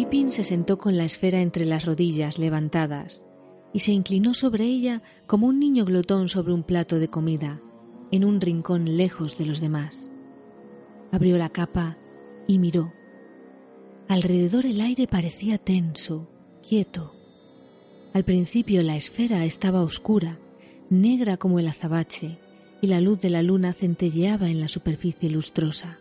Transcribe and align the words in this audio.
Pippin 0.00 0.32
se 0.32 0.44
sentó 0.44 0.78
con 0.78 0.96
la 0.96 1.04
esfera 1.04 1.42
entre 1.42 1.66
las 1.66 1.84
rodillas 1.84 2.38
levantadas 2.38 3.22
y 3.74 3.80
se 3.80 3.92
inclinó 3.92 4.32
sobre 4.32 4.64
ella 4.64 5.02
como 5.26 5.46
un 5.46 5.58
niño 5.58 5.84
glotón 5.84 6.30
sobre 6.30 6.54
un 6.54 6.62
plato 6.62 6.98
de 6.98 7.08
comida, 7.08 7.60
en 8.10 8.24
un 8.24 8.40
rincón 8.40 8.96
lejos 8.96 9.36
de 9.36 9.44
los 9.44 9.60
demás. 9.60 10.10
Abrió 11.12 11.36
la 11.36 11.50
capa 11.50 11.98
y 12.46 12.58
miró. 12.58 12.94
Alrededor 14.08 14.64
el 14.64 14.80
aire 14.80 15.06
parecía 15.06 15.58
tenso, 15.58 16.30
quieto. 16.66 17.14
Al 18.14 18.24
principio 18.24 18.82
la 18.82 18.96
esfera 18.96 19.44
estaba 19.44 19.82
oscura, 19.82 20.38
negra 20.88 21.36
como 21.36 21.58
el 21.58 21.68
azabache, 21.68 22.38
y 22.80 22.86
la 22.86 23.02
luz 23.02 23.20
de 23.20 23.28
la 23.28 23.42
luna 23.42 23.74
centelleaba 23.74 24.48
en 24.48 24.60
la 24.60 24.68
superficie 24.68 25.28
lustrosa. 25.28 25.98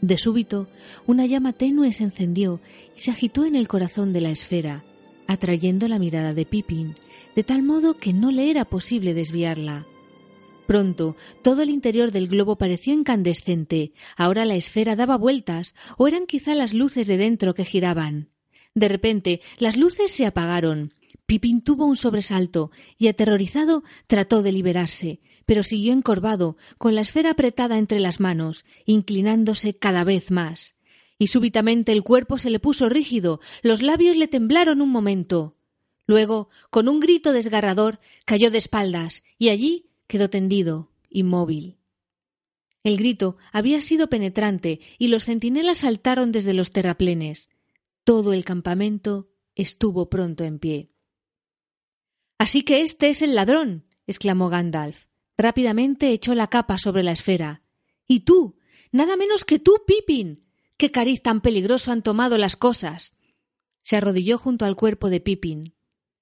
De 0.00 0.16
súbito, 0.16 0.66
una 1.06 1.26
llama 1.26 1.52
tenue 1.52 1.92
se 1.92 2.04
encendió 2.04 2.60
se 3.00 3.10
agitó 3.10 3.46
en 3.46 3.56
el 3.56 3.66
corazón 3.66 4.12
de 4.12 4.20
la 4.20 4.28
esfera, 4.28 4.84
atrayendo 5.26 5.88
la 5.88 5.98
mirada 5.98 6.34
de 6.34 6.44
Pippin, 6.44 6.96
de 7.34 7.42
tal 7.42 7.62
modo 7.62 7.94
que 7.94 8.12
no 8.12 8.30
le 8.30 8.50
era 8.50 8.66
posible 8.66 9.14
desviarla. 9.14 9.86
Pronto 10.66 11.16
todo 11.40 11.62
el 11.62 11.70
interior 11.70 12.10
del 12.10 12.28
globo 12.28 12.56
pareció 12.56 12.92
incandescente, 12.92 13.94
ahora 14.18 14.44
la 14.44 14.54
esfera 14.54 14.96
daba 14.96 15.16
vueltas, 15.16 15.74
o 15.96 16.08
eran 16.08 16.26
quizá 16.26 16.54
las 16.54 16.74
luces 16.74 17.06
de 17.06 17.16
dentro 17.16 17.54
que 17.54 17.64
giraban. 17.64 18.28
De 18.74 18.88
repente 18.88 19.40
las 19.56 19.78
luces 19.78 20.12
se 20.12 20.26
apagaron. 20.26 20.92
Pippin 21.24 21.62
tuvo 21.62 21.86
un 21.86 21.96
sobresalto 21.96 22.70
y, 22.98 23.08
aterrorizado, 23.08 23.82
trató 24.08 24.42
de 24.42 24.52
liberarse, 24.52 25.20
pero 25.46 25.62
siguió 25.62 25.94
encorvado, 25.94 26.58
con 26.76 26.94
la 26.94 27.00
esfera 27.00 27.30
apretada 27.30 27.78
entre 27.78 27.98
las 27.98 28.20
manos, 28.20 28.66
inclinándose 28.84 29.72
cada 29.72 30.04
vez 30.04 30.30
más 30.30 30.74
y 31.20 31.26
súbitamente 31.26 31.92
el 31.92 32.02
cuerpo 32.02 32.38
se 32.38 32.48
le 32.48 32.58
puso 32.60 32.88
rígido, 32.88 33.40
los 33.60 33.82
labios 33.82 34.16
le 34.16 34.26
temblaron 34.26 34.80
un 34.80 34.88
momento. 34.88 35.54
Luego, 36.06 36.48
con 36.70 36.88
un 36.88 36.98
grito 36.98 37.34
desgarrador, 37.34 38.00
cayó 38.24 38.50
de 38.50 38.56
espaldas 38.56 39.22
y 39.36 39.50
allí 39.50 39.90
quedó 40.06 40.30
tendido, 40.30 40.90
inmóvil. 41.10 41.76
El 42.84 42.96
grito 42.96 43.36
había 43.52 43.82
sido 43.82 44.08
penetrante 44.08 44.80
y 44.96 45.08
los 45.08 45.26
centinelas 45.26 45.78
saltaron 45.78 46.32
desde 46.32 46.54
los 46.54 46.70
terraplenes. 46.70 47.50
Todo 48.04 48.32
el 48.32 48.42
campamento 48.42 49.28
estuvo 49.54 50.08
pronto 50.08 50.44
en 50.44 50.58
pie. 50.58 50.90
Así 52.38 52.62
que 52.62 52.80
este 52.80 53.10
es 53.10 53.20
el 53.20 53.34
ladrón, 53.34 53.84
exclamó 54.06 54.48
Gandalf. 54.48 55.04
Rápidamente 55.36 56.12
echó 56.12 56.34
la 56.34 56.46
capa 56.46 56.78
sobre 56.78 57.02
la 57.02 57.12
esfera. 57.12 57.62
Y 58.08 58.20
tú, 58.20 58.56
nada 58.90 59.18
menos 59.18 59.44
que 59.44 59.58
tú, 59.58 59.82
Pippin. 59.86 60.49
¡Qué 60.80 60.90
cariz 60.90 61.20
tan 61.20 61.42
peligroso 61.42 61.92
han 61.92 62.02
tomado 62.02 62.38
las 62.38 62.56
cosas! 62.56 63.14
Se 63.82 63.96
arrodilló 63.96 64.38
junto 64.38 64.64
al 64.64 64.76
cuerpo 64.76 65.10
de 65.10 65.20
Pippin. 65.20 65.74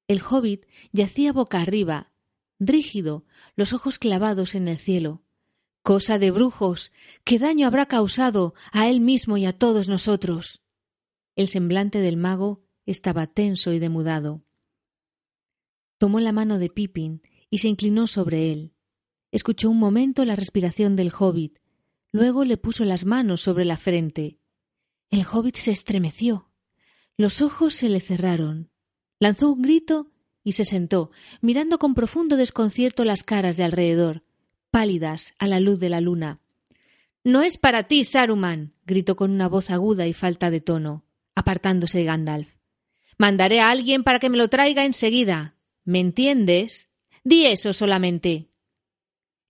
El 0.08 0.20
hobbit 0.20 0.66
yacía 0.90 1.32
boca 1.32 1.60
arriba, 1.60 2.10
rígido, 2.58 3.24
los 3.54 3.72
ojos 3.72 4.00
clavados 4.00 4.56
en 4.56 4.66
el 4.66 4.76
cielo. 4.76 5.22
Cosa 5.82 6.18
de 6.18 6.32
brujos. 6.32 6.90
¿Qué 7.22 7.38
daño 7.38 7.68
habrá 7.68 7.86
causado 7.86 8.52
a 8.72 8.88
él 8.88 8.98
mismo 9.00 9.36
y 9.36 9.46
a 9.46 9.52
todos 9.52 9.88
nosotros? 9.88 10.60
El 11.36 11.46
semblante 11.46 12.00
del 12.00 12.16
mago 12.16 12.64
estaba 12.84 13.28
tenso 13.28 13.72
y 13.72 13.78
demudado. 13.78 14.42
Tomó 15.98 16.18
la 16.18 16.32
mano 16.32 16.58
de 16.58 16.68
Pippin 16.68 17.22
y 17.48 17.58
se 17.58 17.68
inclinó 17.68 18.08
sobre 18.08 18.50
él. 18.50 18.72
Escuchó 19.30 19.70
un 19.70 19.78
momento 19.78 20.24
la 20.24 20.34
respiración 20.34 20.96
del 20.96 21.12
hobbit, 21.16 21.60
luego 22.10 22.42
le 22.44 22.56
puso 22.56 22.84
las 22.84 23.04
manos 23.04 23.40
sobre 23.40 23.64
la 23.64 23.76
frente. 23.76 24.37
El 25.10 25.24
hobbit 25.30 25.56
se 25.56 25.70
estremeció. 25.70 26.50
Los 27.16 27.40
ojos 27.40 27.74
se 27.74 27.88
le 27.88 28.00
cerraron. 28.00 28.70
Lanzó 29.18 29.50
un 29.50 29.62
grito 29.62 30.10
y 30.44 30.52
se 30.52 30.64
sentó, 30.64 31.10
mirando 31.40 31.78
con 31.78 31.94
profundo 31.94 32.36
desconcierto 32.36 33.04
las 33.04 33.22
caras 33.24 33.56
de 33.56 33.64
alrededor, 33.64 34.22
pálidas 34.70 35.34
a 35.38 35.46
la 35.46 35.60
luz 35.60 35.80
de 35.80 35.88
la 35.88 36.00
luna. 36.00 36.40
No 37.24 37.42
es 37.42 37.58
para 37.58 37.84
ti, 37.84 38.04
Saruman, 38.04 38.74
gritó 38.86 39.16
con 39.16 39.30
una 39.30 39.48
voz 39.48 39.70
aguda 39.70 40.06
y 40.06 40.12
falta 40.12 40.50
de 40.50 40.60
tono, 40.60 41.04
apartándose 41.34 42.04
Gandalf. 42.04 42.56
Mandaré 43.18 43.60
a 43.60 43.70
alguien 43.70 44.04
para 44.04 44.20
que 44.20 44.30
me 44.30 44.36
lo 44.36 44.48
traiga 44.48 44.84
enseguida. 44.84 45.56
¿Me 45.84 46.00
entiendes? 46.00 46.88
Di 47.24 47.46
eso 47.46 47.72
solamente. 47.72 48.48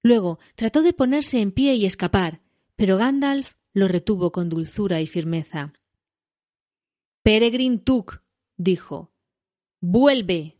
Luego 0.03 0.39
trató 0.55 0.83
de 0.83 0.93
ponerse 0.95 1.41
en 1.41 1.53
pie 1.53 1.75
y 1.75 1.85
escapar, 1.85 2.41
pero 2.77 2.97
Gandalf 2.97 3.58
lo 3.73 3.89
retuvo 3.89 4.33
con 4.33 4.49
dulzura 4.49 5.01
y 5.01 5.07
firmeza. 5.07 5.73
Peregrin 7.23 7.85
Tuk, 7.85 8.23
dijo, 8.57 9.13
vuelve. 9.81 10.57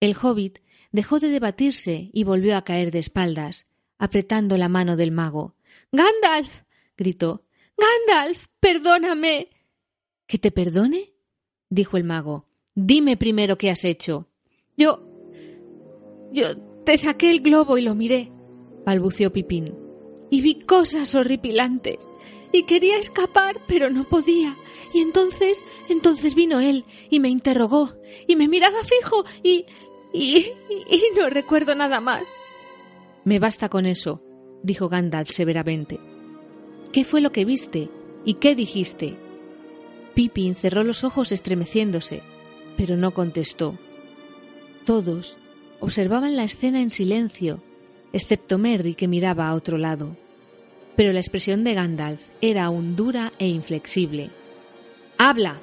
El 0.00 0.16
hobbit 0.20 0.58
dejó 0.90 1.18
de 1.18 1.28
debatirse 1.28 2.10
y 2.12 2.24
volvió 2.24 2.56
a 2.56 2.64
caer 2.64 2.90
de 2.90 2.98
espaldas, 2.98 3.66
apretando 3.98 4.58
la 4.58 4.68
mano 4.68 4.96
del 4.96 5.12
mago. 5.12 5.56
Gandalf. 5.90 6.62
gritó. 6.96 7.44
Gandalf. 7.76 8.46
perdóname. 8.60 9.48
¿Que 10.26 10.38
te 10.38 10.50
perdone? 10.50 11.14
dijo 11.70 11.96
el 11.96 12.04
mago. 12.04 12.46
Dime 12.74 13.16
primero 13.16 13.56
qué 13.56 13.70
has 13.70 13.84
hecho. 13.84 14.28
Yo. 14.76 15.08
Yo 16.32 16.56
te 16.84 16.96
saqué 16.96 17.30
el 17.30 17.40
globo 17.40 17.78
y 17.78 17.82
lo 17.82 17.94
miré, 17.94 18.32
balbuceó 18.84 19.32
Pipín 19.32 19.81
y 20.32 20.40
vi 20.40 20.54
cosas 20.54 21.14
horripilantes. 21.14 21.98
Y 22.52 22.62
quería 22.62 22.96
escapar, 22.96 23.58
pero 23.66 23.90
no 23.90 24.04
podía. 24.04 24.56
Y 24.94 25.00
entonces, 25.00 25.62
entonces 25.90 26.34
vino 26.34 26.58
él 26.58 26.86
y 27.10 27.20
me 27.20 27.28
interrogó 27.28 27.92
y 28.26 28.36
me 28.36 28.48
miraba 28.48 28.78
fijo 28.82 29.26
y, 29.42 29.66
y, 30.10 30.46
y 30.90 31.02
no 31.18 31.28
recuerdo 31.28 31.74
nada 31.74 32.00
más. 32.00 32.22
Me 33.24 33.38
basta 33.38 33.68
con 33.68 33.84
eso, 33.84 34.22
dijo 34.62 34.88
Gandalf 34.88 35.30
severamente. 35.30 36.00
¿Qué 36.92 37.04
fue 37.04 37.20
lo 37.20 37.30
que 37.30 37.44
viste 37.44 37.90
y 38.24 38.34
qué 38.34 38.54
dijiste? 38.54 39.14
Pippin 40.14 40.56
cerró 40.56 40.82
los 40.82 41.04
ojos 41.04 41.30
estremeciéndose, 41.30 42.22
pero 42.78 42.96
no 42.96 43.10
contestó. 43.10 43.74
Todos 44.86 45.36
observaban 45.80 46.36
la 46.36 46.44
escena 46.44 46.80
en 46.80 46.88
silencio, 46.88 47.60
excepto 48.14 48.56
Merry 48.56 48.94
que 48.94 49.08
miraba 49.08 49.48
a 49.48 49.54
otro 49.54 49.76
lado 49.76 50.16
pero 50.96 51.12
la 51.12 51.20
expresión 51.20 51.64
de 51.64 51.74
Gandalf 51.74 52.20
era 52.40 52.64
aún 52.64 52.96
dura 52.96 53.32
e 53.38 53.48
inflexible. 53.48 54.30
¡Habla! 55.18 55.56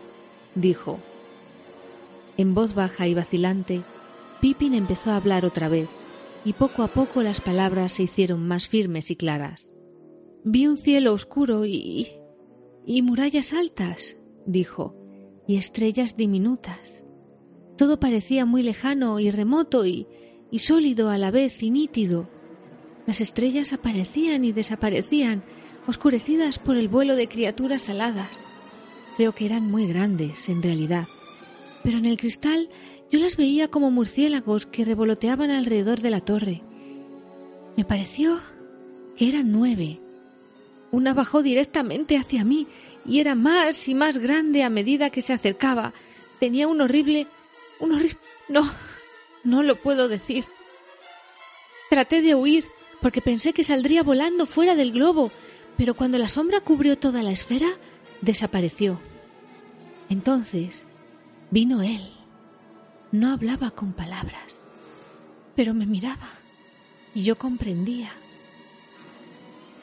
dijo. 0.56 1.00
En 2.38 2.54
voz 2.54 2.74
baja 2.74 3.08
y 3.08 3.14
vacilante, 3.14 3.82
Pippin 4.42 4.74
empezó 4.74 5.12
a 5.12 5.18
hablar 5.18 5.46
otra 5.46 5.68
vez, 5.68 5.90
y 6.46 6.54
poco 6.54 6.84
a 6.84 6.88
poco 6.88 7.22
las 7.22 7.42
palabras 7.42 7.94
se 7.94 8.04
hicieron 8.04 8.48
más 8.48 8.68
firmes 8.70 9.12
y 9.12 9.16
claras. 9.16 9.72
Vi 10.44 10.68
un 10.68 10.78
cielo 10.78 11.14
oscuro 11.14 11.66
y. 11.66 12.08
y 12.86 13.02
murallas 13.02 13.52
altas, 13.52 14.16
dijo, 14.46 14.96
y 15.48 15.58
estrellas 15.58 16.16
diminutas. 16.16 17.04
Todo 17.78 18.00
parecía 18.00 18.46
muy 18.46 18.64
lejano 18.64 19.20
y 19.20 19.32
remoto 19.32 19.86
y, 19.86 20.08
y 20.52 20.60
sólido 20.60 21.10
a 21.10 21.18
la 21.18 21.32
vez 21.32 21.62
y 21.62 21.72
nítido. 21.72 22.30
Las 23.10 23.22
estrellas 23.22 23.74
aparecían 23.74 24.46
y 24.46 24.52
desaparecían, 24.52 25.42
oscurecidas 25.88 26.60
por 26.60 26.78
el 26.78 26.90
vuelo 26.90 27.16
de 27.16 27.28
criaturas 27.28 27.90
aladas. 27.90 28.30
Creo 29.18 29.34
que 29.34 29.48
eran 29.48 29.64
muy 29.64 29.88
grandes, 29.88 30.48
en 30.48 30.62
realidad, 30.62 31.08
pero 31.84 31.98
en 31.98 32.06
el 32.06 32.18
cristal 32.18 32.70
yo 33.10 33.18
las 33.18 33.36
veía 33.36 33.68
como 33.68 33.90
murciélagos 33.90 34.68
que 34.68 34.86
revoloteaban 34.86 35.50
alrededor 35.50 36.02
de 36.02 36.12
la 36.12 36.22
torre. 36.22 36.62
Me 37.76 37.84
pareció 37.84 38.42
que 39.18 39.28
eran 39.28 39.52
nueve. 39.52 40.00
Una 40.92 41.16
bajó 41.16 41.42
directamente 41.42 42.16
hacia 42.16 42.46
mí 42.46 42.68
y 43.08 43.22
era 43.22 43.34
más 43.34 43.90
y 43.90 43.96
más 43.96 44.20
grande 44.20 44.62
a 44.62 44.70
medida 44.70 45.10
que 45.10 45.24
se 45.24 45.34
acercaba. 45.34 45.94
Tenía 46.40 46.68
un 46.68 46.80
horrible... 46.80 47.26
un 47.80 47.92
horrible... 47.92 48.20
no, 48.50 48.72
no 49.44 49.64
lo 49.64 49.78
puedo 49.78 50.08
decir. 50.10 50.46
Traté 51.90 52.22
de 52.22 52.36
huir, 52.36 52.66
porque 53.02 53.22
pensé 53.22 53.54
que 53.54 53.64
saldría 53.64 54.04
volando 54.04 54.46
fuera 54.46 54.76
del 54.76 54.92
globo, 54.92 55.32
pero 55.78 55.94
cuando 55.94 56.18
la 56.18 56.30
sombra 56.30 56.62
cubrió 56.62 56.98
toda 56.98 57.24
la 57.24 57.32
esfera, 57.32 57.68
desapareció. 58.22 59.00
Entonces 60.10 60.86
vino 61.52 61.82
él. 61.82 62.12
No 63.12 63.32
hablaba 63.32 63.72
con 63.72 63.94
palabras, 63.94 64.54
pero 65.56 65.74
me 65.74 65.86
miraba 65.86 66.30
y 67.16 67.24
yo 67.24 67.38
comprendía. 67.38 68.12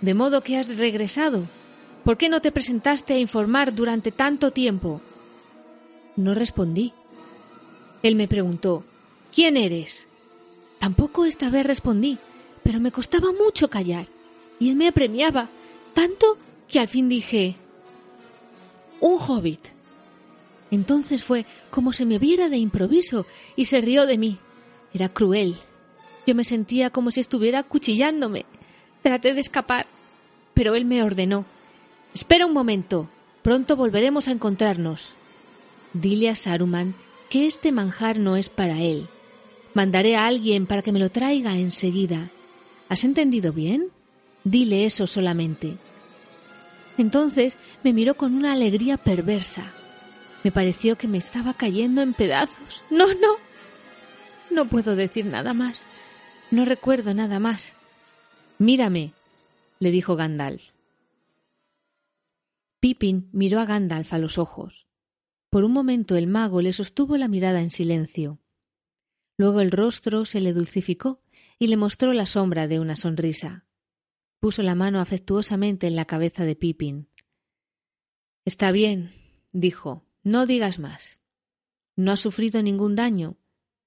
De 0.00 0.14
modo 0.14 0.42
que 0.42 0.58
has 0.58 0.76
regresado. 0.76 1.44
¿Por 2.04 2.16
qué 2.16 2.28
no 2.28 2.40
te 2.40 2.52
presentaste 2.52 3.14
a 3.14 3.18
informar 3.18 3.74
durante 3.74 4.12
tanto 4.12 4.52
tiempo? 4.52 5.00
No 6.14 6.34
respondí. 6.34 6.92
Él 8.02 8.14
me 8.14 8.28
preguntó, 8.28 8.84
¿quién 9.34 9.56
eres? 9.56 10.06
Tampoco 10.78 11.24
esta 11.24 11.50
vez 11.50 11.66
respondí, 11.66 12.18
pero 12.66 12.80
me 12.80 12.90
costaba 12.90 13.28
mucho 13.30 13.70
callar, 13.70 14.06
y 14.58 14.70
él 14.70 14.74
me 14.74 14.88
apremiaba, 14.88 15.48
tanto 15.94 16.36
que 16.66 16.80
al 16.80 16.88
fin 16.88 17.08
dije 17.08 17.54
un 18.98 19.20
hobbit. 19.20 19.60
Entonces 20.72 21.22
fue 21.22 21.46
como 21.70 21.92
si 21.92 22.04
me 22.04 22.18
viera 22.18 22.48
de 22.48 22.56
improviso 22.56 23.24
y 23.54 23.66
se 23.66 23.80
rió 23.80 24.04
de 24.04 24.18
mí. 24.18 24.38
Era 24.92 25.08
cruel. 25.08 25.54
Yo 26.26 26.34
me 26.34 26.42
sentía 26.42 26.90
como 26.90 27.12
si 27.12 27.20
estuviera 27.20 27.62
cuchillándome. 27.62 28.46
Traté 29.00 29.32
de 29.32 29.42
escapar, 29.42 29.86
pero 30.52 30.74
él 30.74 30.86
me 30.86 31.04
ordenó. 31.04 31.44
Espera 32.14 32.46
un 32.46 32.52
momento. 32.52 33.08
Pronto 33.42 33.76
volveremos 33.76 34.26
a 34.26 34.32
encontrarnos. 34.32 35.10
Dile 35.92 36.30
a 36.30 36.34
Saruman 36.34 36.94
que 37.30 37.46
este 37.46 37.70
manjar 37.70 38.18
no 38.18 38.36
es 38.36 38.48
para 38.48 38.80
él. 38.80 39.06
Mandaré 39.72 40.16
a 40.16 40.26
alguien 40.26 40.66
para 40.66 40.82
que 40.82 40.90
me 40.90 40.98
lo 40.98 41.10
traiga 41.10 41.56
enseguida. 41.56 42.28
¿Has 42.88 43.04
entendido 43.04 43.52
bien? 43.52 43.88
Dile 44.44 44.84
eso 44.84 45.06
solamente. 45.06 45.76
Entonces 46.98 47.56
me 47.82 47.92
miró 47.92 48.14
con 48.14 48.34
una 48.34 48.52
alegría 48.52 48.96
perversa. 48.96 49.64
Me 50.44 50.52
pareció 50.52 50.96
que 50.96 51.08
me 51.08 51.18
estaba 51.18 51.54
cayendo 51.54 52.02
en 52.02 52.14
pedazos. 52.14 52.82
No, 52.90 53.08
no. 53.14 53.34
No 54.50 54.66
puedo 54.66 54.94
decir 54.94 55.26
nada 55.26 55.52
más. 55.52 55.82
No 56.50 56.64
recuerdo 56.64 57.12
nada 57.12 57.40
más. 57.40 57.72
Mírame, 58.58 59.12
le 59.80 59.90
dijo 59.90 60.16
Gandalf. 60.16 60.62
Pippin 62.80 63.28
miró 63.32 63.58
a 63.58 63.64
Gandalf 63.64 64.12
a 64.12 64.18
los 64.18 64.38
ojos. 64.38 64.86
Por 65.50 65.64
un 65.64 65.72
momento 65.72 66.16
el 66.16 66.28
mago 66.28 66.60
le 66.60 66.72
sostuvo 66.72 67.16
la 67.16 67.28
mirada 67.28 67.60
en 67.60 67.70
silencio. 67.70 68.38
Luego 69.36 69.60
el 69.60 69.72
rostro 69.72 70.24
se 70.24 70.40
le 70.40 70.52
dulcificó 70.52 71.20
y 71.58 71.68
le 71.68 71.76
mostró 71.76 72.12
la 72.12 72.26
sombra 72.26 72.68
de 72.68 72.80
una 72.80 72.96
sonrisa. 72.96 73.66
Puso 74.40 74.62
la 74.62 74.74
mano 74.74 75.00
afectuosamente 75.00 75.86
en 75.86 75.96
la 75.96 76.04
cabeza 76.04 76.44
de 76.44 76.56
Pippin. 76.56 77.08
Está 78.44 78.72
bien, 78.72 79.12
dijo, 79.52 80.04
no 80.22 80.46
digas 80.46 80.78
más. 80.78 81.20
No 81.96 82.12
has 82.12 82.20
sufrido 82.20 82.62
ningún 82.62 82.94
daño, 82.94 83.38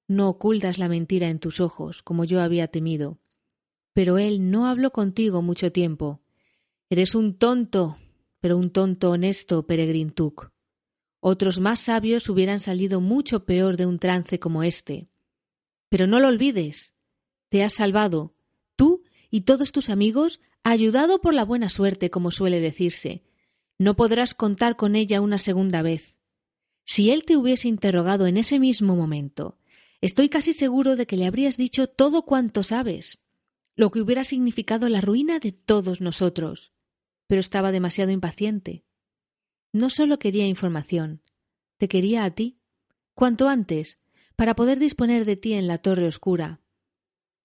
no 0.08 0.28
ocultas 0.28 0.80
la 0.80 0.90
mentira 0.90 1.30
en 1.30 1.40
tus 1.40 1.60
ojos, 1.60 2.02
como 2.02 2.26
yo 2.26 2.42
había 2.42 2.68
temido. 2.68 3.20
Pero 3.94 4.18
él 4.18 4.50
no 4.50 4.66
habló 4.66 4.92
contigo 4.92 5.44
mucho 5.44 5.72
tiempo. 5.72 6.22
Eres 6.90 7.14
un 7.14 7.38
tonto, 7.38 7.98
pero 8.40 8.58
un 8.58 8.72
tonto 8.72 9.12
honesto, 9.12 9.68
Peregrin 9.68 10.10
Tuk. 10.10 10.52
Otros 11.20 11.60
más 11.60 11.82
sabios 11.82 12.28
hubieran 12.30 12.60
salido 12.60 13.02
mucho 13.02 13.46
peor 13.46 13.78
de 13.78 13.86
un 13.86 14.00
trance 14.00 14.40
como 14.40 14.64
este. 14.64 15.10
Pero 15.90 16.08
no 16.08 16.20
lo 16.20 16.28
olvides. 16.28 16.96
Te 17.50 17.64
has 17.64 17.74
salvado, 17.74 18.36
tú 18.76 19.04
y 19.32 19.42
todos 19.42 19.72
tus 19.72 19.90
amigos, 19.90 20.40
ayudado 20.64 21.20
por 21.20 21.34
la 21.34 21.44
buena 21.44 21.70
suerte, 21.70 22.10
como 22.10 22.32
suele 22.32 22.60
decirse. 22.60 23.24
No 23.78 23.96
podrás 23.96 24.34
contar 24.34 24.76
con 24.76 24.96
ella 24.96 25.22
una 25.22 25.38
segunda 25.38 25.82
vez. 25.82 26.16
Si 26.86 27.12
él 27.12 27.24
te 27.26 27.38
hubiese 27.38 27.68
interrogado 27.68 28.28
en 28.28 28.38
ese 28.38 28.60
mismo 28.60 28.96
momento, 28.96 29.58
estoy 30.02 30.30
casi 30.30 30.54
seguro 30.54 30.96
de 30.96 31.06
que 31.06 31.18
le 31.18 31.26
habrías 31.26 31.58
dicho 31.58 31.88
todo 31.88 32.24
cuanto 32.24 32.64
sabes, 32.64 33.22
lo 33.76 33.92
que 33.92 34.02
hubiera 34.02 34.24
significado 34.24 34.90
la 34.90 35.02
ruina 35.02 35.40
de 35.40 35.52
todos 35.52 36.02
nosotros. 36.02 36.74
Pero 37.28 37.40
estaba 37.40 37.72
demasiado 37.72 38.12
impaciente. 38.12 38.84
No 39.72 39.90
solo 39.90 40.20
quería 40.20 40.48
información, 40.48 41.22
te 41.78 41.88
quería 41.88 42.26
a 42.26 42.32
ti, 42.32 42.60
cuanto 43.14 43.48
antes, 43.48 44.00
para 44.36 44.56
poder 44.56 44.80
disponer 44.80 45.26
de 45.26 45.36
ti 45.36 45.54
en 45.54 45.68
la 45.68 45.78
torre 45.78 46.08
oscura. 46.08 46.60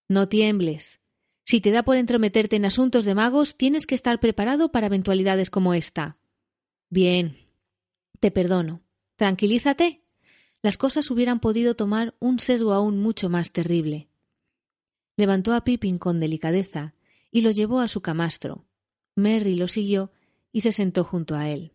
No 0.09 0.29
tiembles. 0.29 1.01
Si 1.45 1.61
te 1.61 1.71
da 1.71 1.83
por 1.83 1.97
entrometerte 1.97 2.57
en 2.57 2.65
asuntos 2.65 3.05
de 3.05 3.15
magos, 3.15 3.57
tienes 3.57 3.87
que 3.87 3.95
estar 3.95 4.21
preparado 4.21 4.71
para 4.73 4.87
eventualidades 4.87 5.51
como 5.51 5.75
esta. 5.75 6.19
Bien. 6.91 7.39
Te 8.21 8.31
perdono. 8.31 8.83
Tranquilízate. 9.17 10.03
Las 10.63 10.79
cosas 10.79 11.11
hubieran 11.11 11.41
podido 11.41 11.75
tomar 11.77 12.15
un 12.21 12.39
sesgo 12.39 12.73
aún 12.73 12.99
mucho 12.99 13.29
más 13.29 13.53
terrible. 13.53 14.09
Levantó 15.17 15.53
a 15.53 15.65
Pippin 15.65 15.99
con 15.99 16.21
delicadeza 16.21 16.95
y 17.31 17.43
lo 17.43 17.51
llevó 17.51 17.81
a 17.81 17.89
su 17.89 18.01
camastro. 18.01 18.65
Merry 19.15 19.55
lo 19.55 19.69
siguió 19.69 20.11
y 20.53 20.63
se 20.63 20.73
sentó 20.73 21.05
junto 21.05 21.35
a 21.35 21.51
él. 21.51 21.73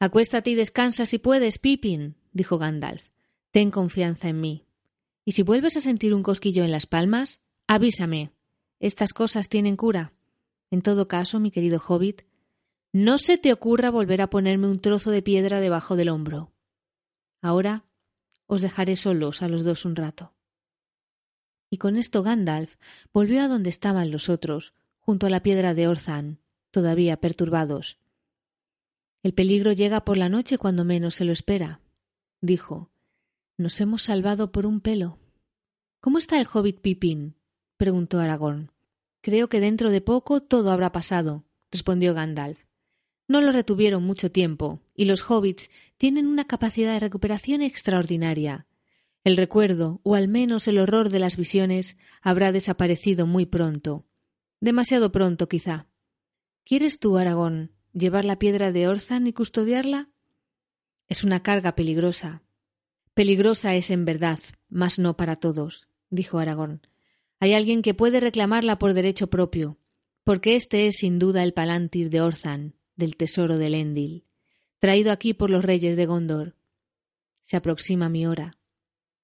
Acuéstate 0.00 0.50
y 0.50 0.54
descansa 0.54 1.06
si 1.06 1.18
puedes, 1.18 1.58
Pippin, 1.58 2.16
dijo 2.32 2.58
Gandalf. 2.58 3.02
Ten 3.50 3.70
confianza 3.70 4.28
en 4.28 4.40
mí. 4.40 4.67
Y 5.28 5.32
si 5.32 5.42
vuelves 5.42 5.76
a 5.76 5.82
sentir 5.82 6.14
un 6.14 6.22
cosquillo 6.22 6.64
en 6.64 6.70
las 6.70 6.86
palmas, 6.86 7.42
avísame. 7.66 8.32
Estas 8.80 9.12
cosas 9.12 9.50
tienen 9.50 9.76
cura. 9.76 10.14
En 10.70 10.80
todo 10.80 11.06
caso, 11.06 11.38
mi 11.38 11.50
querido 11.50 11.82
hobbit, 11.86 12.22
no 12.94 13.18
se 13.18 13.36
te 13.36 13.52
ocurra 13.52 13.90
volver 13.90 14.22
a 14.22 14.30
ponerme 14.30 14.68
un 14.68 14.80
trozo 14.80 15.10
de 15.10 15.20
piedra 15.20 15.60
debajo 15.60 15.96
del 15.96 16.08
hombro. 16.08 16.54
Ahora 17.42 17.84
os 18.46 18.62
dejaré 18.62 18.96
solos 18.96 19.42
a 19.42 19.48
los 19.48 19.64
dos 19.64 19.84
un 19.84 19.96
rato. 19.96 20.32
Y 21.68 21.76
con 21.76 21.98
esto 21.98 22.22
Gandalf 22.22 22.76
volvió 23.12 23.42
a 23.42 23.48
donde 23.48 23.68
estaban 23.68 24.10
los 24.10 24.30
otros, 24.30 24.72
junto 24.98 25.26
a 25.26 25.30
la 25.30 25.42
piedra 25.42 25.74
de 25.74 25.88
Orzan, 25.88 26.38
todavía 26.70 27.18
perturbados. 27.18 27.98
El 29.22 29.34
peligro 29.34 29.72
llega 29.72 30.06
por 30.06 30.16
la 30.16 30.30
noche 30.30 30.56
cuando 30.56 30.86
menos 30.86 31.16
se 31.16 31.26
lo 31.26 31.32
espera, 31.32 31.82
dijo. 32.40 32.90
Nos 33.58 33.80
hemos 33.80 34.04
salvado 34.04 34.52
por 34.52 34.66
un 34.66 34.80
pelo. 34.80 35.18
¿Cómo 36.00 36.18
está 36.18 36.38
el 36.38 36.46
hobbit 36.46 36.80
Pippin? 36.80 37.34
preguntó 37.76 38.20
Aragorn. 38.20 38.70
Creo 39.20 39.48
que 39.48 39.58
dentro 39.58 39.90
de 39.90 40.00
poco 40.00 40.40
todo 40.40 40.70
habrá 40.70 40.92
pasado, 40.92 41.44
respondió 41.72 42.14
Gandalf. 42.14 42.60
No 43.26 43.40
lo 43.40 43.50
retuvieron 43.50 44.04
mucho 44.04 44.30
tiempo, 44.30 44.80
y 44.94 45.06
los 45.06 45.28
hobbits 45.28 45.70
tienen 45.96 46.28
una 46.28 46.46
capacidad 46.46 46.92
de 46.92 47.00
recuperación 47.00 47.60
extraordinaria. 47.60 48.68
El 49.24 49.36
recuerdo, 49.36 50.00
o 50.04 50.14
al 50.14 50.28
menos 50.28 50.68
el 50.68 50.78
horror 50.78 51.10
de 51.10 51.18
las 51.18 51.36
visiones, 51.36 51.96
habrá 52.22 52.52
desaparecido 52.52 53.26
muy 53.26 53.44
pronto. 53.44 54.06
Demasiado 54.60 55.10
pronto, 55.10 55.48
quizá. 55.48 55.88
¿Quieres 56.64 57.00
tú, 57.00 57.18
Aragón, 57.18 57.72
llevar 57.92 58.24
la 58.24 58.38
piedra 58.38 58.70
de 58.70 58.86
Orzan 58.86 59.26
y 59.26 59.32
custodiarla? 59.32 60.10
Es 61.08 61.24
una 61.24 61.42
carga 61.42 61.74
peligrosa. 61.74 62.44
Peligrosa 63.18 63.74
es 63.74 63.90
en 63.90 64.04
verdad, 64.04 64.38
mas 64.68 65.00
no 65.00 65.16
para 65.16 65.34
todos, 65.34 65.88
dijo 66.08 66.38
Aragón. 66.38 66.82
Hay 67.40 67.52
alguien 67.52 67.82
que 67.82 67.92
puede 67.92 68.20
reclamarla 68.20 68.78
por 68.78 68.94
derecho 68.94 69.26
propio, 69.26 69.76
porque 70.22 70.54
este 70.54 70.86
es 70.86 70.98
sin 70.98 71.18
duda 71.18 71.42
el 71.42 71.52
Palantir 71.52 72.10
de 72.10 72.20
Orzan, 72.20 72.76
del 72.94 73.16
tesoro 73.16 73.58
de 73.58 73.70
Lendil, 73.70 74.24
traído 74.78 75.10
aquí 75.10 75.34
por 75.34 75.50
los 75.50 75.64
reyes 75.64 75.96
de 75.96 76.06
Gondor. 76.06 76.54
Se 77.42 77.56
aproxima 77.56 78.08
mi 78.08 78.24
hora. 78.24 78.56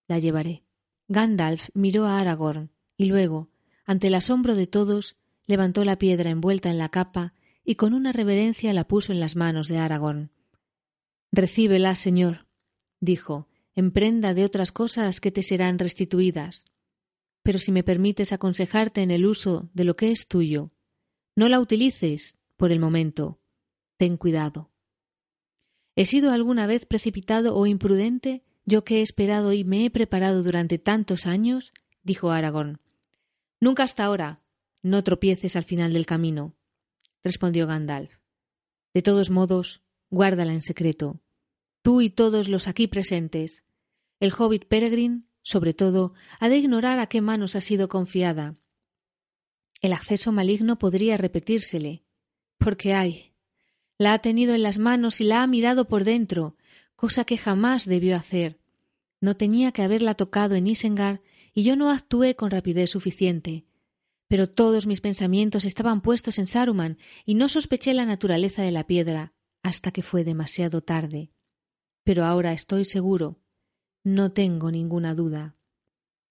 La 0.08 0.18
llevaré. 0.18 0.64
Gandalf 1.06 1.68
miró 1.72 2.06
a 2.06 2.18
Aragorn 2.18 2.72
y 2.96 3.04
luego, 3.04 3.48
ante 3.84 4.08
el 4.08 4.16
asombro 4.16 4.56
de 4.56 4.66
todos, 4.66 5.14
levantó 5.46 5.84
la 5.84 5.98
piedra 5.98 6.30
envuelta 6.30 6.68
en 6.68 6.78
la 6.78 6.88
capa 6.88 7.32
y 7.64 7.76
con 7.76 7.94
una 7.94 8.10
reverencia 8.10 8.72
la 8.72 8.88
puso 8.88 9.12
en 9.12 9.20
las 9.20 9.36
manos 9.36 9.68
de 9.68 9.78
Aragorn. 9.78 10.32
Recíbela, 11.30 11.94
señor, 11.94 12.48
dijo, 12.98 13.46
en 13.74 13.90
prenda 13.90 14.34
de 14.34 14.44
otras 14.44 14.72
cosas 14.72 15.20
que 15.20 15.30
te 15.30 15.42
serán 15.42 15.78
restituidas 15.78 16.64
pero 17.44 17.58
si 17.58 17.70
me 17.70 17.84
permites 17.84 18.32
aconsejarte 18.32 19.02
en 19.02 19.10
el 19.10 19.26
uso 19.26 19.68
de 19.74 19.84
lo 19.84 19.96
que 19.96 20.10
es 20.10 20.26
tuyo, 20.26 20.72
no 21.36 21.48
la 21.50 21.60
utilices 21.60 22.38
por 22.56 22.72
el 22.72 22.80
momento. 22.80 23.38
Ten 23.98 24.16
cuidado. 24.16 24.70
¿He 25.94 26.06
sido 26.06 26.32
alguna 26.32 26.66
vez 26.66 26.86
precipitado 26.86 27.54
o 27.54 27.66
imprudente, 27.66 28.42
yo 28.64 28.82
que 28.82 28.98
he 28.98 29.02
esperado 29.02 29.52
y 29.52 29.62
me 29.62 29.84
he 29.84 29.90
preparado 29.90 30.42
durante 30.42 30.78
tantos 30.78 31.26
años? 31.26 31.74
dijo 32.02 32.30
Aragón. 32.30 32.80
Nunca 33.60 33.84
hasta 33.84 34.04
ahora. 34.04 34.40
No 34.82 35.04
tropieces 35.04 35.54
al 35.54 35.64
final 35.64 35.92
del 35.92 36.06
camino, 36.06 36.54
respondió 37.22 37.66
Gandalf. 37.66 38.18
De 38.94 39.02
todos 39.02 39.30
modos, 39.30 39.82
guárdala 40.10 40.52
en 40.52 40.62
secreto. 40.62 41.20
Tú 41.84 42.00
y 42.00 42.10
todos 42.10 42.48
los 42.48 42.66
aquí 42.66 42.88
presentes. 42.88 43.62
El 44.18 44.32
hobbit 44.36 44.64
Peregrin 44.66 45.28
sobre 45.44 45.74
todo, 45.74 46.14
ha 46.40 46.48
de 46.48 46.56
ignorar 46.56 46.98
a 46.98 47.06
qué 47.06 47.20
manos 47.20 47.54
ha 47.54 47.60
sido 47.60 47.88
confiada. 47.88 48.54
El 49.80 49.92
acceso 49.92 50.32
maligno 50.32 50.78
podría 50.78 51.18
repetírsele, 51.18 52.02
porque 52.58 52.94
ay, 52.94 53.34
la 53.98 54.14
ha 54.14 54.18
tenido 54.20 54.54
en 54.54 54.62
las 54.62 54.78
manos 54.78 55.20
y 55.20 55.24
la 55.24 55.42
ha 55.42 55.46
mirado 55.46 55.86
por 55.86 56.04
dentro, 56.04 56.56
cosa 56.96 57.24
que 57.24 57.36
jamás 57.36 57.84
debió 57.84 58.16
hacer. 58.16 58.58
No 59.20 59.36
tenía 59.36 59.70
que 59.70 59.82
haberla 59.82 60.14
tocado 60.14 60.54
en 60.54 60.66
Isengar 60.66 61.20
y 61.52 61.62
yo 61.62 61.76
no 61.76 61.90
actué 61.90 62.34
con 62.34 62.50
rapidez 62.50 62.90
suficiente. 62.90 63.66
Pero 64.26 64.48
todos 64.48 64.86
mis 64.86 65.02
pensamientos 65.02 65.66
estaban 65.66 66.00
puestos 66.00 66.38
en 66.38 66.46
Saruman 66.46 66.96
y 67.26 67.34
no 67.34 67.50
sospeché 67.50 67.92
la 67.92 68.06
naturaleza 68.06 68.62
de 68.62 68.72
la 68.72 68.86
piedra 68.86 69.34
hasta 69.62 69.92
que 69.92 70.02
fue 70.02 70.24
demasiado 70.24 70.80
tarde. 70.80 71.33
Pero 72.04 72.24
ahora 72.24 72.52
estoy 72.52 72.84
seguro 72.84 73.38
no 74.04 74.32
tengo 74.32 74.70
ninguna 74.70 75.14
duda. 75.14 75.56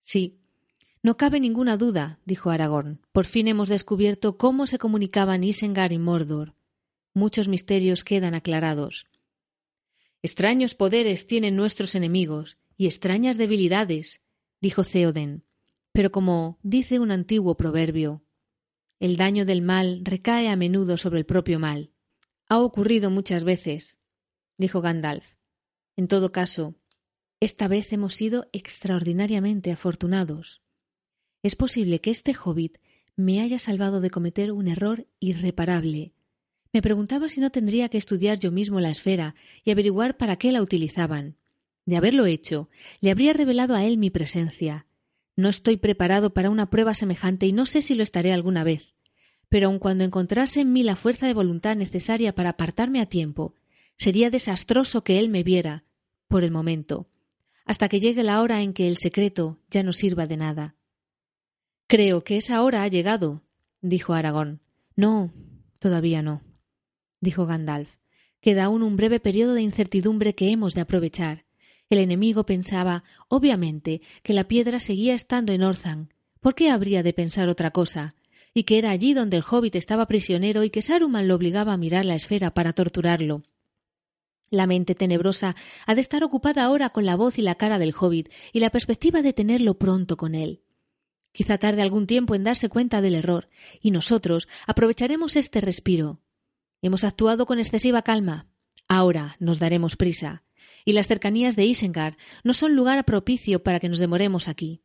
Sí, 0.04 0.38
no 1.02 1.18
cabe 1.18 1.40
ninguna 1.40 1.76
duda, 1.76 2.20
dijo 2.24 2.52
Aragorn. 2.52 3.00
Por 3.12 3.26
fin 3.26 3.48
hemos 3.48 3.68
descubierto 3.68 4.38
cómo 4.38 4.68
se 4.68 4.78
comunicaban 4.78 5.44
Isengar 5.44 5.92
y 5.92 5.98
Mordor. 5.98 6.54
Muchos 7.16 7.48
misterios 7.48 8.04
quedan 8.04 8.36
aclarados. 8.36 9.08
Extraños 10.22 10.76
poderes 10.76 11.26
tienen 11.26 11.56
nuestros 11.56 11.96
enemigos 11.96 12.58
y 12.78 12.86
extrañas 12.86 13.38
debilidades, 13.38 14.22
dijo 14.62 14.84
Theoden. 14.84 15.44
Pero 15.92 16.12
como 16.12 16.60
dice 16.62 17.00
un 17.00 17.12
antiguo 17.12 17.58
proverbio, 17.58 18.24
el 19.00 19.18
daño 19.18 19.46
del 19.46 19.64
mal 19.64 20.02
recae 20.04 20.48
a 20.48 20.56
menudo 20.56 20.98
sobre 20.98 21.20
el 21.20 21.26
propio 21.26 21.60
mal. 21.60 21.92
Ha 22.48 22.60
ocurrido 22.60 23.10
muchas 23.10 23.44
veces, 23.44 23.98
dijo 24.58 24.80
Gandalf. 24.80 25.26
En 25.96 26.08
todo 26.08 26.32
caso, 26.32 26.76
esta 27.40 27.68
vez 27.68 27.94
hemos 27.94 28.16
sido 28.16 28.48
extraordinariamente 28.52 29.72
afortunados. 29.72 30.62
Es 31.44 31.56
posible 31.56 32.00
que 32.00 32.10
este 32.10 32.34
hobbit 32.34 32.78
me 33.16 33.42
haya 33.42 33.60
salvado 33.60 34.02
de 34.02 34.10
cometer 34.10 34.52
un 34.52 34.68
error 34.68 35.08
irreparable. 35.20 36.14
Me 36.72 36.82
preguntaba 36.82 37.30
si 37.30 37.40
no 37.40 37.52
tendría 37.52 37.90
que 37.90 38.00
estudiar 38.00 38.40
yo 38.40 38.52
mismo 38.52 38.80
la 38.80 38.90
esfera 38.90 39.36
y 39.64 39.72
averiguar 39.72 40.18
para 40.18 40.38
qué 40.38 40.52
la 40.52 40.62
utilizaban. 40.62 41.36
De 41.86 41.98
haberlo 41.98 42.26
hecho, 42.26 42.70
le 43.02 43.12
habría 43.12 43.34
revelado 43.34 43.76
a 43.76 43.84
él 43.86 43.98
mi 43.98 44.10
presencia. 44.10 44.88
No 45.36 45.50
estoy 45.50 45.78
preparado 45.78 46.34
para 46.34 46.50
una 46.50 46.70
prueba 46.70 46.94
semejante 46.96 47.46
y 47.46 47.52
no 47.52 47.66
sé 47.66 47.82
si 47.82 47.94
lo 47.94 48.02
estaré 48.02 48.32
alguna 48.32 48.64
vez. 48.64 48.96
Pero 49.50 49.68
aun 49.68 49.78
cuando 49.78 50.04
encontrase 50.04 50.62
en 50.62 50.74
mí 50.74 50.82
la 50.82 50.96
fuerza 50.96 51.28
de 51.28 51.34
voluntad 51.34 51.76
necesaria 51.76 52.34
para 52.34 52.52
apartarme 52.52 53.02
a 53.02 53.06
tiempo, 53.06 53.54
sería 53.98 54.30
desastroso 54.30 55.04
que 55.04 55.20
él 55.20 55.30
me 55.30 55.44
viera, 55.44 55.84
por 56.28 56.44
el 56.44 56.52
momento, 56.52 57.08
hasta 57.66 57.90
que 57.90 58.00
llegue 58.00 58.24
la 58.24 58.42
hora 58.42 58.62
en 58.62 58.74
que 58.74 58.88
el 58.88 58.98
secreto 58.98 59.60
ya 59.70 59.84
no 59.84 59.94
sirva 59.94 60.26
de 60.26 60.38
nada. 60.38 60.76
Creo 61.88 62.24
que 62.24 62.38
esa 62.38 62.64
hora 62.64 62.84
ha 62.84 62.88
llegado, 62.88 63.44
dijo 63.82 64.14
Aragón. 64.14 64.62
No, 64.96 65.32
todavía 65.80 66.22
no, 66.22 66.42
dijo 67.20 67.46
Gandalf. 67.46 67.96
Queda 68.42 68.66
aún 68.66 68.84
un 68.84 68.98
breve 68.98 69.20
periodo 69.20 69.54
de 69.54 69.62
incertidumbre 69.62 70.36
que 70.36 70.52
hemos 70.52 70.74
de 70.74 70.82
aprovechar. 70.82 71.46
El 71.90 72.00
enemigo 72.00 72.46
pensaba, 72.46 73.04
obviamente, 73.30 74.02
que 74.24 74.34
la 74.34 74.48
piedra 74.48 74.80
seguía 74.80 75.14
estando 75.14 75.54
en 75.54 75.64
Orthan. 75.64 76.14
¿Por 76.40 76.56
qué 76.56 76.70
habría 76.70 77.04
de 77.04 77.14
pensar 77.14 77.48
otra 77.48 77.72
cosa? 77.72 78.16
Y 78.54 78.64
que 78.64 78.78
era 78.78 78.92
allí 78.92 79.14
donde 79.14 79.38
el 79.38 79.44
hobbit 79.50 79.76
estaba 79.76 80.08
prisionero 80.08 80.64
y 80.64 80.70
que 80.70 80.82
Saruman 80.82 81.28
lo 81.28 81.36
obligaba 81.36 81.74
a 81.74 81.78
mirar 81.78 82.06
la 82.06 82.16
esfera 82.16 82.54
para 82.54 82.74
torturarlo. 82.74 83.44
La 84.54 84.68
mente 84.68 84.94
tenebrosa 84.94 85.56
ha 85.88 85.96
de 85.96 86.02
estar 86.02 86.24
ocupada 86.24 86.64
ahora 86.64 86.92
con 86.92 87.08
la 87.08 87.16
voz 87.16 87.40
y 87.40 87.42
la 87.42 87.56
cara 87.56 87.80
del 87.80 87.92
hobbit 88.00 88.30
y 88.52 88.60
la 88.60 88.70
perspectiva 88.70 89.24
de 89.24 89.34
tenerlo 89.34 89.80
pronto 89.80 90.16
con 90.16 90.36
él. 90.36 90.62
Quizá 91.32 91.58
tarde 91.58 91.82
algún 91.82 92.06
tiempo 92.06 92.36
en 92.36 92.44
darse 92.44 92.70
cuenta 92.70 93.02
del 93.02 93.16
error, 93.16 93.50
y 93.82 93.90
nosotros 93.90 94.48
aprovecharemos 94.68 95.38
este 95.38 95.60
respiro. 95.60 96.22
Hemos 96.84 97.04
actuado 97.04 97.48
con 97.48 97.58
excesiva 97.58 98.04
calma. 98.04 98.46
Ahora 98.88 99.38
nos 99.40 99.58
daremos 99.58 99.96
prisa. 99.96 100.44
Y 100.86 100.92
las 100.92 101.08
cercanías 101.08 101.56
de 101.56 101.66
Isengard 101.66 102.14
no 102.44 102.54
son 102.54 102.76
lugar 102.76 103.04
propicio 103.06 103.64
para 103.64 103.80
que 103.80 103.90
nos 103.90 103.98
demoremos 103.98 104.48
aquí. 104.48 104.84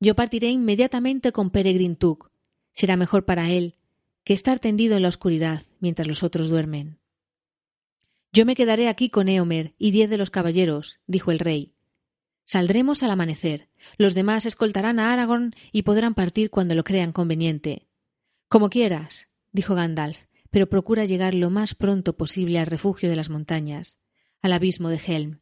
Yo 0.00 0.16
partiré 0.16 0.50
inmediatamente 0.50 1.32
con 1.32 1.48
Peregrin 1.48 1.96
Took. 1.96 2.30
Será 2.74 2.98
mejor 2.98 3.24
para 3.24 3.48
él 3.48 3.74
que 4.22 4.34
estar 4.34 4.58
tendido 4.58 4.96
en 4.96 5.02
la 5.02 5.08
oscuridad 5.08 5.62
mientras 5.80 6.06
los 6.06 6.22
otros 6.22 6.50
duermen. 6.50 6.98
Yo 8.32 8.44
me 8.44 8.54
quedaré 8.54 8.88
aquí 8.88 9.10
con 9.10 9.28
Eomer 9.28 9.74
y 9.78 9.90
diez 9.90 10.10
de 10.10 10.18
los 10.18 10.30
caballeros, 10.30 11.00
dijo 11.06 11.30
el 11.30 11.38
rey. 11.38 11.74
Saldremos 12.44 13.02
al 13.02 13.10
amanecer. 13.10 13.68
Los 13.96 14.14
demás 14.14 14.46
escoltarán 14.46 14.98
a 14.98 15.12
Aragorn 15.12 15.54
y 15.72 15.82
podrán 15.82 16.14
partir 16.14 16.50
cuando 16.50 16.74
lo 16.74 16.84
crean 16.84 17.12
conveniente. 17.12 17.88
Como 18.48 18.70
quieras, 18.70 19.28
dijo 19.52 19.74
Gandalf, 19.74 20.18
pero 20.50 20.68
procura 20.68 21.04
llegar 21.04 21.34
lo 21.34 21.50
más 21.50 21.74
pronto 21.74 22.16
posible 22.16 22.58
al 22.58 22.66
refugio 22.66 23.10
de 23.10 23.16
las 23.16 23.28
montañas, 23.28 23.98
al 24.40 24.52
abismo 24.52 24.88
de 24.88 25.00
Helm. 25.06 25.40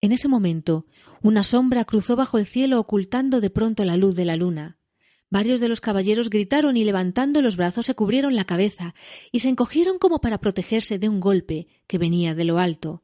En 0.00 0.10
ese 0.10 0.26
momento, 0.26 0.86
una 1.22 1.44
sombra 1.44 1.84
cruzó 1.84 2.16
bajo 2.16 2.38
el 2.38 2.46
cielo 2.46 2.80
ocultando 2.80 3.40
de 3.40 3.50
pronto 3.50 3.84
la 3.84 3.96
luz 3.96 4.16
de 4.16 4.24
la 4.24 4.34
luna. 4.34 4.78
Varios 5.32 5.60
de 5.60 5.68
los 5.70 5.80
caballeros 5.80 6.28
gritaron 6.28 6.76
y 6.76 6.84
levantando 6.84 7.40
los 7.40 7.56
brazos 7.56 7.86
se 7.86 7.94
cubrieron 7.94 8.36
la 8.36 8.44
cabeza 8.44 8.94
y 9.30 9.38
se 9.38 9.48
encogieron 9.48 9.98
como 9.98 10.20
para 10.20 10.36
protegerse 10.36 10.98
de 10.98 11.08
un 11.08 11.20
golpe 11.20 11.68
que 11.86 11.96
venía 11.96 12.34
de 12.34 12.44
lo 12.44 12.58
alto. 12.58 13.02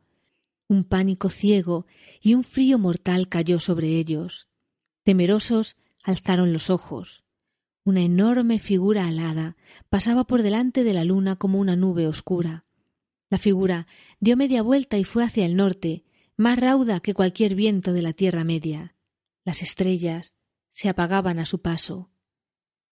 Un 0.68 0.84
pánico 0.84 1.30
ciego 1.30 1.86
y 2.20 2.34
un 2.34 2.44
frío 2.44 2.78
mortal 2.78 3.30
cayó 3.30 3.60
sobre 3.60 3.96
ellos. 3.96 4.46
Temerosos 5.04 5.78
alzaron 6.04 6.52
los 6.52 6.68
ojos. 6.68 7.24
Una 7.82 8.02
enorme 8.02 8.58
figura 8.58 9.06
alada 9.06 9.56
pasaba 9.88 10.24
por 10.24 10.42
delante 10.42 10.84
de 10.84 10.92
la 10.92 11.04
luna 11.04 11.36
como 11.36 11.58
una 11.58 11.76
nube 11.76 12.06
oscura. 12.06 12.66
La 13.30 13.38
figura 13.38 13.86
dio 14.20 14.36
media 14.36 14.60
vuelta 14.60 14.98
y 14.98 15.04
fue 15.04 15.24
hacia 15.24 15.46
el 15.46 15.56
norte, 15.56 16.04
más 16.36 16.58
rauda 16.58 17.00
que 17.00 17.14
cualquier 17.14 17.54
viento 17.54 17.94
de 17.94 18.02
la 18.02 18.12
Tierra 18.12 18.44
Media. 18.44 18.94
Las 19.46 19.62
estrellas 19.62 20.34
se 20.72 20.90
apagaban 20.90 21.38
a 21.38 21.46
su 21.46 21.62
paso. 21.62 22.10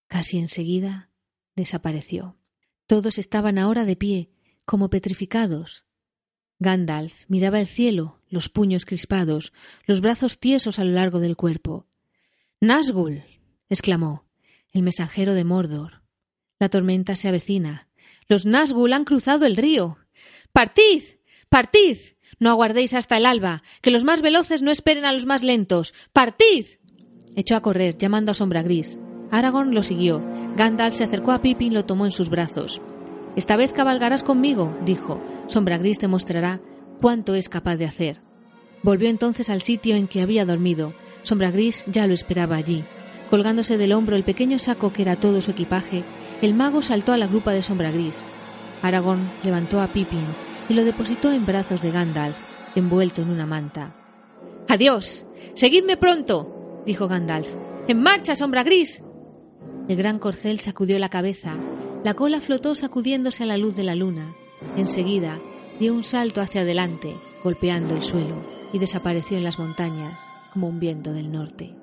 Casi 0.08 0.38
enseguida 0.38 1.10
desapareció. 1.56 2.36
Todos 2.86 3.18
estaban 3.18 3.58
ahora 3.58 3.84
de 3.84 3.96
pie, 3.96 4.30
como 4.64 4.90
petrificados. 4.90 5.84
Gandalf 6.58 7.25
miraba 7.28 7.60
el 7.60 7.66
cielo, 7.66 8.20
los 8.28 8.48
puños 8.48 8.86
crispados, 8.86 9.52
los 9.84 10.00
brazos 10.00 10.38
tiesos 10.38 10.78
a 10.78 10.84
lo 10.84 10.92
largo 10.92 11.20
del 11.20 11.36
cuerpo. 11.36 11.86
Nazgul. 12.60 13.25
exclamó. 13.68 14.25
El 14.72 14.82
mensajero 14.82 15.34
de 15.34 15.44
Mordor. 15.44 16.02
La 16.58 16.68
tormenta 16.68 17.16
se 17.16 17.28
avecina. 17.28 17.88
Los 18.28 18.46
Nazgul 18.46 18.92
han 18.92 19.04
cruzado 19.04 19.46
el 19.46 19.56
río. 19.56 19.98
Partid. 20.52 21.02
Partid. 21.48 21.98
No 22.38 22.50
aguardéis 22.50 22.94
hasta 22.94 23.16
el 23.16 23.26
alba. 23.26 23.62
Que 23.82 23.90
los 23.90 24.04
más 24.04 24.22
veloces 24.22 24.62
no 24.62 24.70
esperen 24.70 25.04
a 25.04 25.12
los 25.12 25.26
más 25.26 25.42
lentos. 25.42 25.94
Partid. 26.12 26.66
Echó 27.36 27.56
a 27.56 27.62
correr, 27.62 27.96
llamando 27.98 28.32
a 28.32 28.34
Sombra 28.34 28.62
Gris. 28.62 28.98
Aragorn 29.30 29.75
lo 29.75 29.83
siguió. 29.83 30.23
Gandalf 30.56 30.97
se 30.97 31.04
acercó 31.04 31.33
a 31.33 31.40
Pippin 31.40 31.73
y 31.73 31.75
lo 31.75 31.85
tomó 31.85 32.06
en 32.06 32.12
sus 32.12 32.30
brazos. 32.30 32.80
Esta 33.37 33.56
vez 33.56 33.73
cabalgarás 33.73 34.23
conmigo, 34.23 34.75
dijo. 34.85 35.21
Sombra 35.49 35.78
Gris 35.78 35.99
te 35.99 36.09
mostrará 36.09 36.61
cuánto 37.00 37.35
es 37.35 37.49
capaz 37.49 37.76
de 37.76 37.85
hacer. 37.85 38.21
Volvió 38.83 39.09
entonces 39.09 39.50
al 39.50 39.62
sitio 39.62 39.97
en 39.97 40.09
que 40.09 40.23
había 40.23 40.45
dormido. 40.45 40.92
Sombra 41.23 41.50
Gris 41.50 41.85
ya 41.87 42.06
lo 42.06 42.14
esperaba 42.14 42.56
allí. 42.56 42.85
Colgándose 43.30 43.76
del 43.76 43.92
hombro 43.92 44.16
el 44.16 44.23
pequeño 44.23 44.59
saco 44.59 44.92
que 44.92 45.02
era 45.02 45.16
todo 45.16 45.42
su 45.42 45.50
equipaje, 45.50 46.04
el 46.40 46.54
mago 46.54 46.83
saltó 46.83 47.12
a 47.12 47.18
la 47.18 47.26
grupa 47.26 47.52
de 47.52 47.62
Sombra 47.62 47.90
Gris. 47.90 48.14
Aragorn 48.83 49.21
levantó 49.42 49.80
a 49.80 49.88
Pippin 49.88 50.25
y 50.68 50.75
lo 50.75 50.85
depositó 50.85 51.33
en 51.33 51.45
brazos 51.45 51.83
de 51.83 51.90
Gandalf, 51.90 52.37
envuelto 52.76 53.23
en 53.23 53.30
una 53.30 53.47
manta. 53.47 53.95
Adiós. 54.68 55.26
Seguidme 55.54 55.97
pronto. 55.97 56.83
dijo 56.87 57.09
Gandalf. 57.09 57.49
En 57.88 58.02
marcha, 58.02 58.35
Sombra 58.35 58.62
Gris. 58.62 59.02
El 59.88 59.96
gran 59.96 60.18
corcel 60.18 60.58
sacudió 60.58 60.98
la 60.98 61.08
cabeza, 61.08 61.54
la 62.02 62.14
cola 62.14 62.40
flotó 62.40 62.74
sacudiéndose 62.74 63.44
a 63.44 63.46
la 63.46 63.56
luz 63.56 63.76
de 63.76 63.84
la 63.84 63.94
luna. 63.94 64.32
Enseguida 64.76 65.38
dio 65.78 65.94
un 65.94 66.02
salto 66.02 66.40
hacia 66.40 66.62
adelante, 66.62 67.14
golpeando 67.44 67.96
el 67.96 68.02
suelo, 68.02 68.36
y 68.72 68.78
desapareció 68.78 69.36
en 69.36 69.44
las 69.44 69.58
montañas 69.58 70.18
como 70.52 70.68
un 70.68 70.80
viento 70.80 71.12
del 71.12 71.30
norte. 71.30 71.74